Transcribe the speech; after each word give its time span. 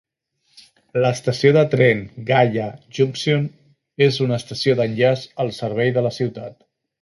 L'estació 1.01 1.51
de 1.57 1.61
tren 1.73 2.01
Gaya 2.29 2.65
Junction 2.99 3.45
és 4.07 4.19
una 4.29 4.41
estació 4.43 4.77
d'enllaç 4.81 5.27
al 5.47 5.53
servei 5.61 5.95
de 6.01 6.05
la 6.09 6.15
ciutat. 6.19 6.59